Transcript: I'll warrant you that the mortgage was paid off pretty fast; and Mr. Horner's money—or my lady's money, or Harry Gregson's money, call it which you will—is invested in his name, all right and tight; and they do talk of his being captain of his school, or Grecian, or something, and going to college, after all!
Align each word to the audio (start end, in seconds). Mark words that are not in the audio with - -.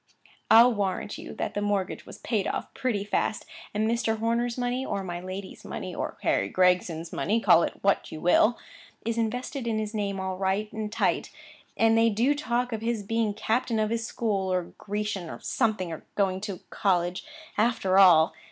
I'll 0.49 0.73
warrant 0.73 1.19
you 1.19 1.35
that 1.35 1.53
the 1.53 1.61
mortgage 1.61 2.07
was 2.07 2.17
paid 2.17 2.47
off 2.47 2.73
pretty 2.73 3.03
fast; 3.03 3.45
and 3.71 3.87
Mr. 3.87 4.17
Horner's 4.17 4.57
money—or 4.57 5.03
my 5.03 5.19
lady's 5.21 5.63
money, 5.63 5.93
or 5.93 6.17
Harry 6.23 6.49
Gregson's 6.49 7.13
money, 7.13 7.39
call 7.39 7.61
it 7.61 7.77
which 7.83 8.11
you 8.11 8.19
will—is 8.19 9.19
invested 9.19 9.67
in 9.67 9.77
his 9.77 9.93
name, 9.93 10.19
all 10.19 10.37
right 10.39 10.73
and 10.73 10.91
tight; 10.91 11.29
and 11.77 11.95
they 11.95 12.09
do 12.09 12.33
talk 12.33 12.73
of 12.73 12.81
his 12.81 13.03
being 13.03 13.35
captain 13.35 13.77
of 13.77 13.91
his 13.91 14.03
school, 14.03 14.51
or 14.51 14.73
Grecian, 14.79 15.29
or 15.29 15.39
something, 15.39 15.91
and 15.91 16.01
going 16.15 16.41
to 16.41 16.61
college, 16.71 17.23
after 17.55 17.99
all! 17.99 18.33